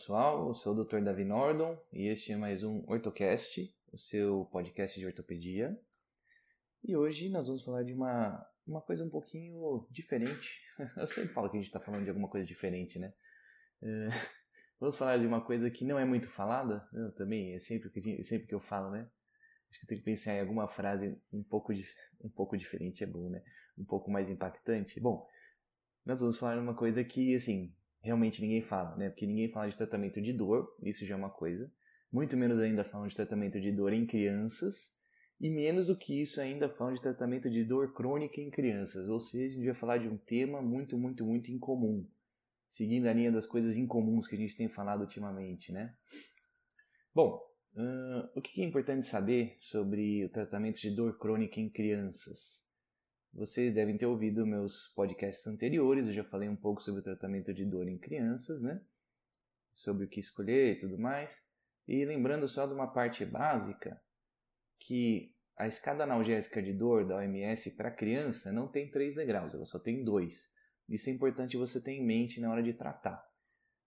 [0.00, 1.02] Pessoal, eu sou o Dr.
[1.02, 5.78] Davi Nordon e este é mais um OrtoCast, o seu podcast de ortopedia.
[6.82, 10.58] E hoje nós vamos falar de uma, uma coisa um pouquinho diferente.
[10.96, 13.12] Eu sempre falo que a gente está falando de alguma coisa diferente, né?
[13.82, 14.08] É,
[14.80, 18.24] vamos falar de uma coisa que não é muito falada, eu também, é sempre que,
[18.24, 19.06] sempre que eu falo, né?
[19.68, 21.74] Acho que eu tenho que pensar em alguma frase um pouco,
[22.24, 23.44] um pouco diferente, é bom, né?
[23.76, 24.98] Um pouco mais impactante.
[24.98, 25.28] Bom,
[26.06, 29.10] nós vamos falar de uma coisa que, assim, realmente ninguém fala, né?
[29.10, 31.70] Porque ninguém fala de tratamento de dor, isso já é uma coisa.
[32.12, 34.98] Muito menos ainda falam de tratamento de dor em crianças.
[35.40, 39.08] E menos do que isso ainda falam de tratamento de dor crônica em crianças.
[39.08, 42.06] Ou seja, a gente vai falar de um tema muito, muito, muito incomum.
[42.68, 45.94] Seguindo a linha das coisas incomuns que a gente tem falado ultimamente, né?
[47.14, 47.40] Bom,
[47.74, 52.64] uh, o que é importante saber sobre o tratamento de dor crônica em crianças?
[53.32, 57.54] Vocês devem ter ouvido meus podcasts anteriores, eu já falei um pouco sobre o tratamento
[57.54, 58.80] de dor em crianças, né?
[59.72, 61.42] Sobre o que escolher e tudo mais.
[61.86, 64.00] E lembrando só de uma parte básica,
[64.78, 69.66] que a escada analgésica de dor da OMS para criança não tem três degraus, ela
[69.66, 70.52] só tem dois.
[70.88, 73.24] Isso é importante você ter em mente na hora de tratar.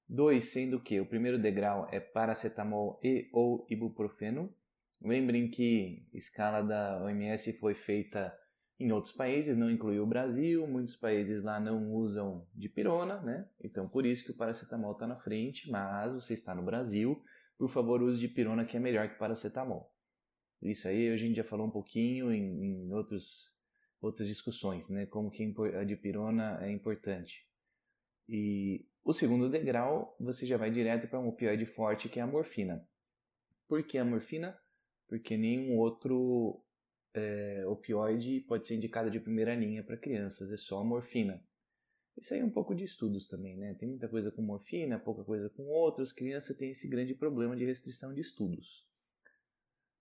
[0.08, 4.54] Dois sendo que o primeiro degrau é paracetamol e ou ibuprofeno.
[5.02, 8.34] Lembrem que a escala da OMS foi feita
[8.80, 13.48] em outros países, não incluiu o Brasil, muitos países lá não usam dipirona, né?
[13.64, 17.22] Então por isso que o paracetamol está na frente, mas você está no Brasil,
[17.58, 19.92] por favor use dipirona que é melhor que paracetamol.
[20.62, 23.52] Isso aí a gente já falou um pouquinho em, em outros,
[24.02, 25.06] outras discussões, né?
[25.06, 27.46] Como que a dipirona é importante.
[28.28, 32.28] E o segundo degrau, você já vai direto para um opioide forte que é a
[32.28, 32.88] morfina.
[33.68, 34.58] Por que a morfina?
[35.08, 36.63] Porque nenhum outro
[37.14, 41.44] é, opioide pode ser indicada de primeira linha para crianças, é só a morfina.
[42.18, 43.74] Isso aí é um pouco de estudos também, né?
[43.74, 46.12] Tem muita coisa com morfina, pouca coisa com outros.
[46.12, 48.88] Criança tem esse grande problema de restrição de estudos.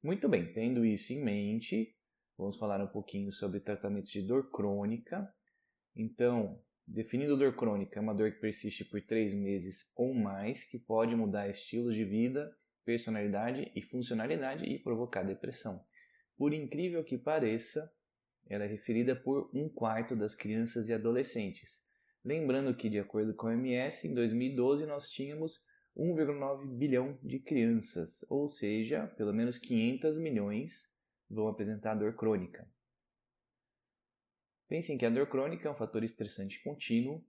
[0.02, 1.96] Muito bem, tendo isso em mente,
[2.36, 5.32] vamos falar um pouquinho sobre tratamento de dor crônica.
[5.96, 10.78] Então, definindo dor crônica, é uma dor que persiste por três meses ou mais, que
[10.78, 12.54] pode mudar estilos de vida,
[12.84, 15.82] personalidade e funcionalidade e provocar depressão.
[16.36, 17.92] Por incrível que pareça,
[18.48, 21.84] ela é referida por um quarto das crianças e adolescentes.
[22.24, 25.64] Lembrando que, de acordo com a OMS, em 2012 nós tínhamos
[25.96, 30.90] 1,9 bilhão de crianças, ou seja, pelo menos 500 milhões
[31.28, 32.68] vão apresentar dor crônica.
[34.68, 37.22] Pensem que a dor crônica é um fator estressante contínuo,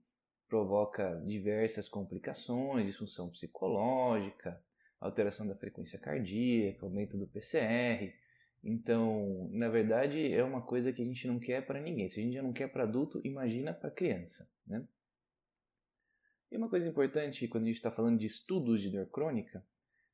[0.48, 4.62] provoca diversas complicações, disfunção psicológica,
[5.00, 8.14] alteração da frequência cardíaca, aumento do PCR,
[8.64, 12.08] então, na verdade, é uma coisa que a gente não quer para ninguém.
[12.08, 14.88] Se a gente já não quer para adulto, imagina para criança, né?
[16.50, 19.62] E uma coisa importante quando a gente está falando de estudos de dor crônica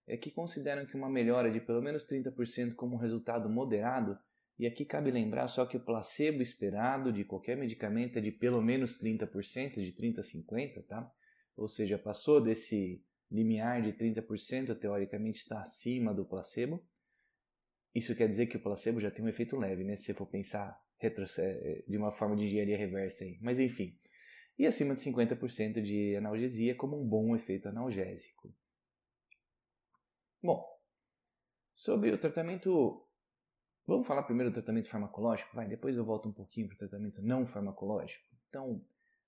[0.06, 4.18] é que consideram que uma melhora de pelo menos 30% como resultado moderado,
[4.58, 8.60] e aqui cabe lembrar só que o placebo esperado de qualquer medicamento é de pelo
[8.60, 11.12] menos 30%, de 30% a 50%, tá?
[11.56, 16.84] Ou seja, passou desse limiar de 30%, teoricamente está acima do placebo.
[17.94, 19.96] Isso quer dizer que o placebo já tem um efeito leve, né?
[19.96, 23.38] Se você for pensar é, de uma forma de engenharia reversa aí.
[23.40, 23.98] Mas enfim.
[24.58, 28.54] E acima de 50% de analgesia como um bom efeito analgésico.
[30.42, 30.64] Bom,
[31.74, 33.06] sobre o tratamento.
[33.86, 35.56] Vamos falar primeiro do tratamento farmacológico?
[35.56, 38.24] Vai, depois eu volto um pouquinho para o tratamento não farmacológico.
[38.48, 38.80] Então,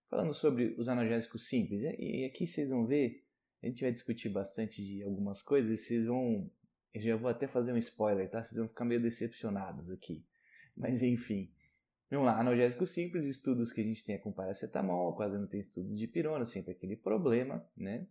[0.08, 3.24] falando sobre os analgésicos simples, e aqui vocês vão ver,
[3.62, 6.50] a gente vai discutir bastante de algumas coisas, vocês vão
[6.94, 8.42] eu já vou até fazer um spoiler, tá?
[8.42, 10.24] Vocês vão ficar meio decepcionados aqui.
[10.76, 11.50] Mas enfim.
[12.10, 15.60] Vamos lá, analgésico simples, estudos que a gente tem é com paracetamol, quase não tem
[15.60, 18.06] estudo de pirona, sempre aquele problema, né?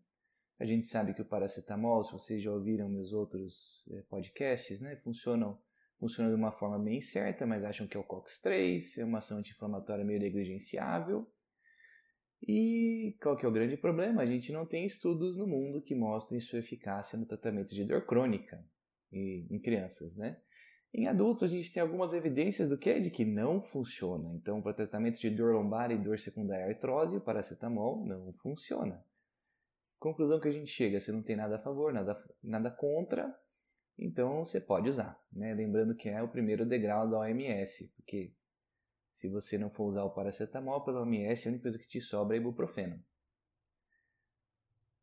[0.59, 4.95] A gente sabe que o paracetamol, se vocês já ouviram meus outros é, podcasts, né,
[4.97, 5.59] funcionam,
[5.99, 9.37] funciona de uma forma bem certa, mas acham que é o COX-3, é uma ação
[9.37, 11.27] anti-inflamatória meio negligenciável,
[12.47, 14.23] e qual que é o grande problema?
[14.23, 18.05] A gente não tem estudos no mundo que mostrem sua eficácia no tratamento de dor
[18.05, 18.63] crônica
[19.11, 20.37] em crianças, né?
[20.93, 24.33] Em adultos, a gente tem algumas evidências do que de que não funciona.
[24.35, 29.03] Então, para tratamento de dor lombar e dor secundária artrose, o paracetamol não funciona.
[29.97, 33.33] Conclusão que a gente chega, você não tem nada a favor, nada, nada contra,
[33.97, 35.17] então você pode usar.
[35.31, 35.53] Né?
[35.53, 38.33] Lembrando que é o primeiro degrau da OMS, porque
[39.13, 42.35] se você não for usar o paracetamol pela OMS, a única coisa que te sobra
[42.35, 43.01] é ibuprofeno.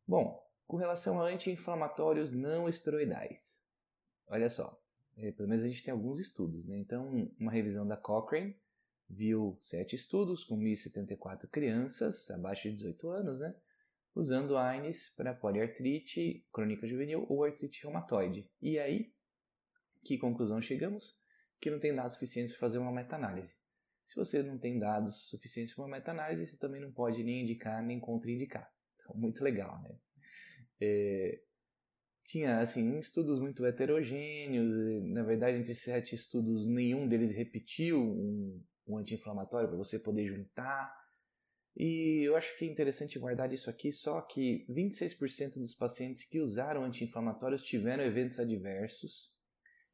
[0.05, 3.59] Bom, com relação a anti-inflamatórios não esteroidais.
[4.29, 4.79] Olha só,
[5.17, 6.77] é, pelo menos a gente tem alguns estudos, né?
[6.77, 8.55] Então, uma revisão da Cochrane
[9.09, 13.55] viu sete estudos com 1.074 crianças abaixo de 18 anos, né?
[14.15, 18.49] usando AINES para poliartrite crônica juvenil ou artrite reumatoide.
[18.61, 19.13] E aí,
[20.03, 21.19] que conclusão chegamos?
[21.59, 23.57] Que não tem dados suficientes para fazer uma meta-análise.
[24.05, 27.83] Se você não tem dados suficientes para uma meta-análise, você também não pode nem indicar
[27.83, 28.69] nem contraindicar.
[28.95, 29.97] Então, muito legal, né?
[30.81, 31.41] É,
[32.29, 35.03] tinha, assim, estudos muito heterogêneos.
[35.05, 40.95] Na verdade, entre sete estudos, nenhum deles repetiu um, um anti-inflamatório para você poder juntar.
[41.75, 46.39] E eu acho que é interessante guardar isso aqui, só que 26% dos pacientes que
[46.39, 49.33] usaram anti-inflamatórios tiveram eventos adversos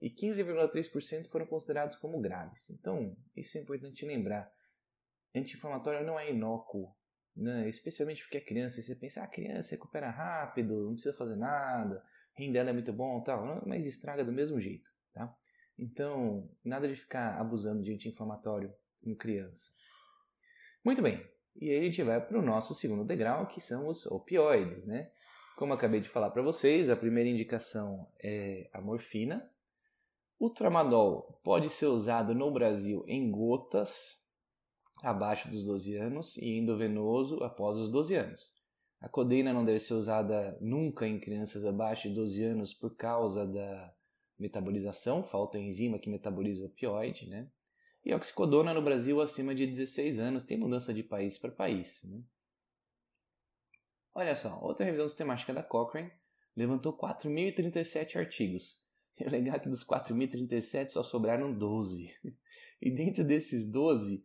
[0.02, 2.70] e 15,3% foram considerados como graves.
[2.70, 4.52] Então, isso é importante lembrar.
[5.34, 6.94] Anti-inflamatório não é inócuo,
[7.34, 7.70] né?
[7.70, 8.82] especialmente porque é criança.
[8.82, 12.04] você pensa, ah, a criança recupera rápido, não precisa fazer nada,
[12.36, 14.90] o rim dela é muito bom, tal, mas estraga do mesmo jeito.
[15.14, 15.34] Tá?
[15.78, 18.74] Então, nada de ficar abusando de anti-inflamatório
[19.04, 19.72] em criança.
[20.84, 24.06] Muito bem, e aí a gente vai para o nosso segundo degrau, que são os
[24.06, 24.86] opioides.
[24.86, 25.10] Né?
[25.58, 29.50] Como acabei de falar para vocês, a primeira indicação é a morfina,
[30.38, 34.22] o tramadol pode ser usado no Brasil em gotas
[35.02, 38.55] abaixo dos 12 anos e endovenoso após os 12 anos.
[39.06, 43.46] A codeína não deve ser usada nunca em crianças abaixo de 12 anos por causa
[43.46, 43.94] da
[44.38, 47.48] metabolização, falta enzima que metaboliza o opioide, né?
[48.04, 52.04] E a oxicodona no Brasil acima de 16 anos tem mudança de país para país.
[52.04, 52.20] Né?
[54.16, 56.12] Olha só, outra revisão sistemática da Cochrane
[56.58, 58.84] levantou 4.037 artigos,
[59.22, 62.12] é legal que dos 4.037 só sobraram 12.
[62.82, 64.24] E dentro desses 12,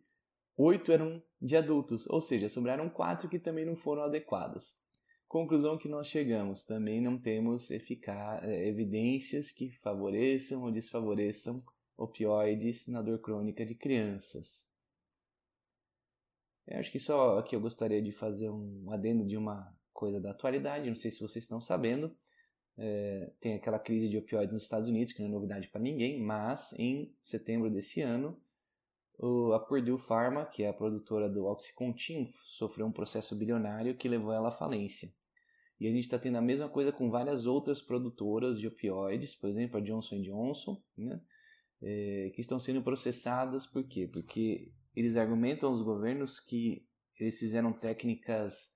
[0.57, 4.79] 8 eram de adultos, ou seja, sobraram 4 que também não foram adequados.
[5.27, 11.55] Conclusão que nós chegamos, também não temos eh, evidências que favoreçam ou desfavoreçam
[11.97, 14.69] opioides na dor crônica de crianças.
[16.67, 20.31] Eu acho que só aqui eu gostaria de fazer um adendo de uma coisa da
[20.31, 22.15] atualidade, não sei se vocês estão sabendo,
[22.77, 26.19] é, tem aquela crise de opioides nos Estados Unidos, que não é novidade para ninguém,
[26.21, 28.41] mas em setembro desse ano,
[29.53, 34.33] a Purdue Pharma, que é a produtora do Oxycontin, sofreu um processo bilionário que levou
[34.33, 35.09] ela à falência.
[35.79, 39.49] E a gente está tendo a mesma coisa com várias outras produtoras de opioides, por
[39.49, 41.21] exemplo, a Johnson Johnson, né,
[41.81, 44.07] é, que estão sendo processadas, por quê?
[44.11, 46.85] Porque eles argumentam aos governos que
[47.19, 48.71] eles fizeram técnicas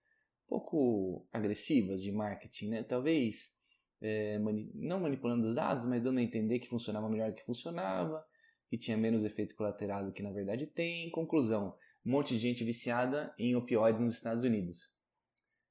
[0.48, 2.84] pouco agressivas de marketing, né?
[2.84, 3.54] Talvez
[4.02, 7.46] é, mani não manipulando os dados, mas dando a entender que funcionava melhor do que
[7.46, 8.24] funcionava,
[8.70, 11.10] que tinha menos efeito colateral do que na verdade tem.
[11.12, 11.76] Conclusão:
[12.06, 14.94] um monte de gente viciada em opioide nos Estados Unidos.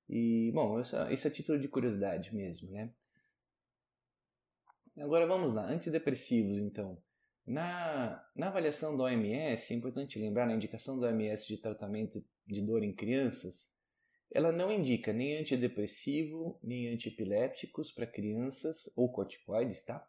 [0.09, 2.93] E, bom, isso, isso é título de curiosidade mesmo, né?
[5.01, 7.03] Agora vamos lá, antidepressivos então.
[7.47, 12.63] Na, na avaliação da OMS, é importante lembrar, na indicação da OMS de tratamento de
[12.63, 13.75] dor em crianças,
[14.33, 20.07] ela não indica nem antidepressivo, nem antiepilépticos para crianças ou corticoides, tá?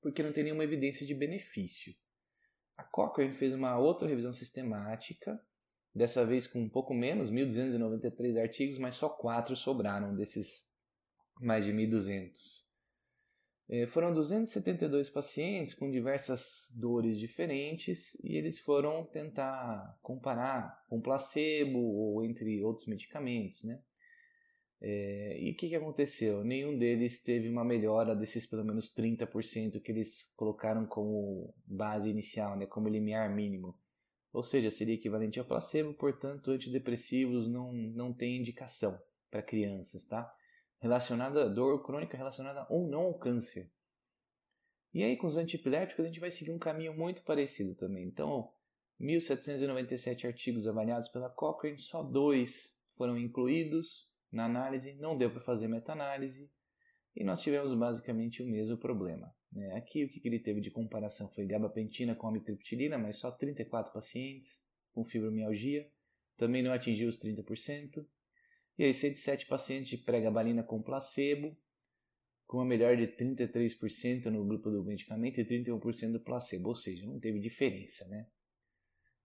[0.00, 1.94] Porque não tem nenhuma evidência de benefício.
[2.76, 5.40] A Cochrane fez uma outra revisão sistemática,
[5.94, 10.68] dessa vez com um pouco menos, 1.293 artigos, mas só quatro sobraram desses
[11.40, 12.68] mais de 1.200.
[13.70, 21.78] É, foram 272 pacientes com diversas dores diferentes e eles foram tentar comparar com placebo
[21.78, 23.82] ou entre outros medicamentos, né?
[24.80, 26.44] É, e o que, que aconteceu?
[26.44, 32.56] Nenhum deles teve uma melhora desses pelo menos 30% que eles colocaram como base inicial,
[32.56, 33.76] né, como limiar mínimo.
[34.32, 40.32] Ou seja, seria equivalente a placebo, portanto, antidepressivos não, não têm indicação para crianças, tá?
[40.80, 43.70] relacionada à dor crônica relacionada ou não ao câncer.
[44.94, 48.06] E aí com os antiepiléticos a gente vai seguir um caminho muito parecido também.
[48.06, 48.50] Então,
[49.00, 55.68] 1.797 artigos avaliados pela Cochrane, só dois foram incluídos na análise, não deu para fazer
[55.68, 56.50] meta-análise
[57.16, 59.34] e nós tivemos basicamente o mesmo problema.
[59.52, 59.74] Né?
[59.76, 64.62] Aqui o que ele teve de comparação foi gabapentina com amitriptilina, mas só 34 pacientes
[64.92, 65.90] com fibromialgia,
[66.36, 68.06] também não atingiu os 30%.
[68.78, 71.56] E aí 107 pacientes de pregabalina com placebo,
[72.46, 77.06] com uma melhor de 33% no grupo do medicamento e 31% do placebo, ou seja,
[77.06, 78.26] não teve diferença, né?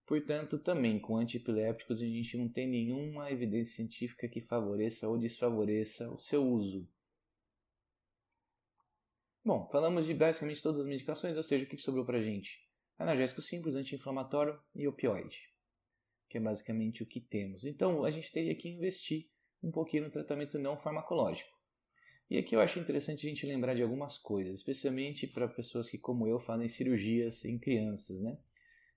[0.06, 6.12] Portanto, também com antiepilépticos a gente não tem nenhuma evidência científica que favoreça ou desfavoreça
[6.12, 6.88] o seu uso.
[9.46, 12.66] Bom, falamos de basicamente todas as medicações, ou seja, o que sobrou para a gente?
[12.98, 15.50] Analgésico simples, anti-inflamatório e opioide,
[16.30, 17.66] que é basicamente o que temos.
[17.66, 19.30] Então, a gente teria que investir
[19.62, 21.52] um pouquinho no tratamento não farmacológico.
[22.30, 25.98] E aqui eu acho interessante a gente lembrar de algumas coisas, especialmente para pessoas que,
[25.98, 28.38] como eu, fazem cirurgias em crianças, né?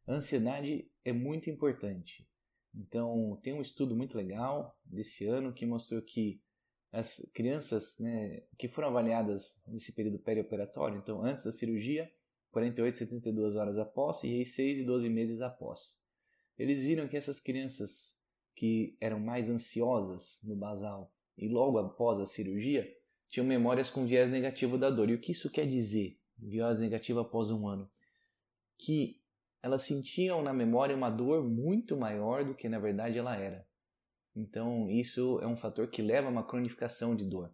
[0.06, 2.28] A ansiedade é muito importante.
[2.75, 6.40] Então, tem um estudo muito legal desse ano que mostrou que
[6.92, 12.10] as crianças né, que foram avaliadas nesse período perioperatório, então antes da cirurgia,
[12.50, 16.00] 48 e 72 horas após e aí 6 e 12 meses após.
[16.58, 18.18] Eles viram que essas crianças
[18.54, 22.90] que eram mais ansiosas no basal e logo após a cirurgia
[23.28, 25.10] tinham memórias com viés negativo da dor.
[25.10, 27.90] E o que isso quer dizer, viés negativo após um ano?
[28.78, 29.20] Que
[29.66, 33.66] elas sentiam na memória uma dor muito maior do que na verdade ela era.
[34.35, 37.52] Então, isso é um fator que leva a uma cronificação de dor.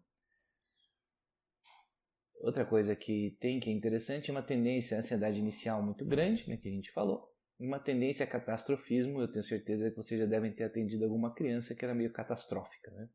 [2.40, 6.46] Outra coisa que tem que é interessante é uma tendência à ansiedade inicial muito grande,
[6.50, 9.22] né, que a gente falou, uma tendência a catastrofismo.
[9.22, 12.90] Eu tenho certeza que vocês já devem ter atendido alguma criança que era meio catastrófica,
[12.90, 13.08] né?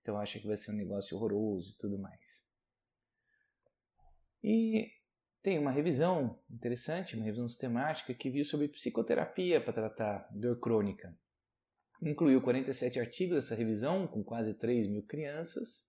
[0.00, 2.46] Então acha que vai ser um negócio horroroso e tudo mais.
[4.44, 4.92] E
[5.44, 11.14] tem uma revisão interessante, uma revisão sistemática que viu sobre psicoterapia para tratar dor crônica.
[12.00, 15.86] Incluiu 47 artigos dessa revisão, com quase 3 mil crianças,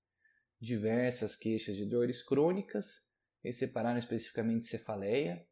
[0.59, 3.09] diversas queixas de dores crônicas,
[3.41, 5.47] eles separaram especificamente cefaleia,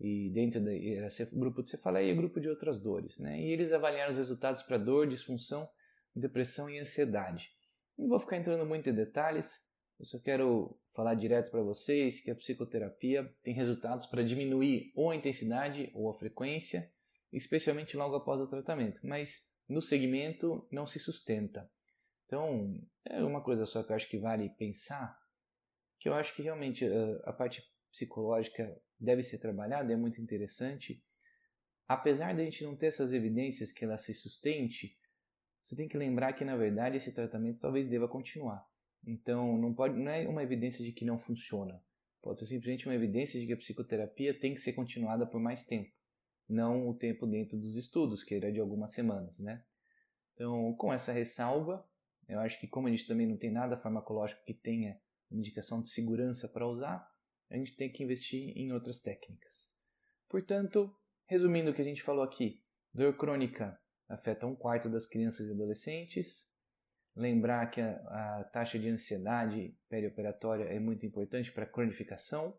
[0.00, 3.18] e dentro era grupo de cefaleia e grupo de outras dores.
[3.20, 3.40] Né?
[3.40, 5.68] E eles avaliaram os resultados para dor, disfunção,
[6.14, 7.52] depressão e ansiedade.
[7.96, 9.64] Não vou ficar entrando muito em detalhes,
[9.98, 15.10] eu só quero falar direto para vocês que a psicoterapia tem resultados para diminuir ou
[15.10, 16.90] a intensidade ou a frequência,
[17.32, 21.70] especialmente logo após o tratamento, mas no segmento não se sustenta.
[22.26, 22.74] Então,
[23.04, 25.18] é uma coisa só que eu acho que vale pensar,
[25.98, 26.84] que eu acho que realmente
[27.24, 31.02] a parte psicológica deve ser trabalhada, é muito interessante.
[31.88, 34.98] Apesar de a gente não ter essas evidências que ela se sustente,
[35.62, 38.66] você tem que lembrar que na verdade esse tratamento talvez deva continuar.
[39.04, 41.82] Então não pode, não é uma evidência de que não funciona.
[42.22, 45.64] Pode ser simplesmente uma evidência de que a psicoterapia tem que ser continuada por mais
[45.64, 45.92] tempo,
[46.48, 49.62] não o tempo dentro dos estudos, que era de algumas semanas, né?
[50.34, 51.88] Então, com essa ressalva,
[52.28, 55.00] eu acho que como a gente também não tem nada farmacológico que tenha
[55.30, 57.08] indicação de segurança para usar,
[57.48, 59.70] a gente tem que investir em outras técnicas.
[60.28, 60.94] Portanto,
[61.26, 62.60] resumindo o que a gente falou aqui,
[62.92, 66.50] dor crônica afeta um quarto das crianças e adolescentes.
[67.16, 72.54] Lembrar que a, a taxa de ansiedade perioperatória é muito importante para a cronificação.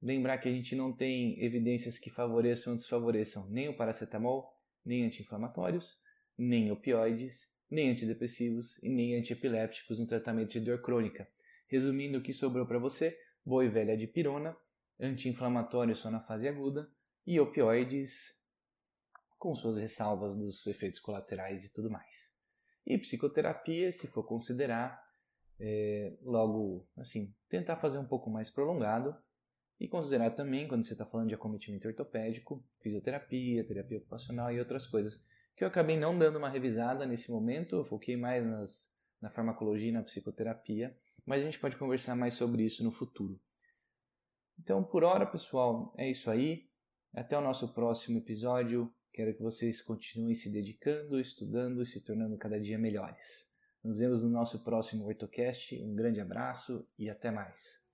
[0.00, 5.04] Lembrar que a gente não tem evidências que favoreçam ou desfavoreçam nem o paracetamol, nem
[5.04, 6.00] anti-inflamatórios,
[6.38, 11.28] nem opioides, nem antidepressivos e nem antiepilépticos no tratamento de dor crônica.
[11.66, 14.56] Resumindo o que sobrou para você, boa e velha dipirona,
[15.00, 16.88] anti-inflamatório só na fase aguda
[17.26, 18.40] e opioides
[19.36, 22.37] com suas ressalvas dos efeitos colaterais e tudo mais.
[22.88, 24.98] E psicoterapia, se for considerar,
[25.60, 29.14] é, logo, assim, tentar fazer um pouco mais prolongado
[29.78, 34.86] e considerar também, quando você está falando de acometimento ortopédico, fisioterapia, terapia ocupacional e outras
[34.86, 35.22] coisas,
[35.54, 38.90] que eu acabei não dando uma revisada nesse momento, eu foquei mais nas,
[39.20, 43.38] na farmacologia e na psicoterapia, mas a gente pode conversar mais sobre isso no futuro.
[44.58, 46.66] Então, por hora, pessoal, é isso aí.
[47.12, 48.90] Até o nosso próximo episódio.
[49.18, 53.52] Quero que vocês continuem se dedicando, estudando e se tornando cada dia melhores.
[53.82, 55.74] Nos vemos no nosso próximo Ortocast.
[55.82, 57.87] Um grande abraço e até mais.